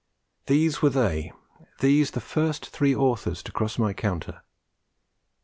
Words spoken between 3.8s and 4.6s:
counter: 1.